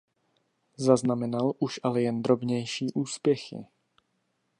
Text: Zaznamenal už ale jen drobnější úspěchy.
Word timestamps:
Zaznamenal 0.77 1.53
už 1.59 1.79
ale 1.83 2.01
jen 2.01 2.21
drobnější 2.21 2.91
úspěchy. 2.93 3.65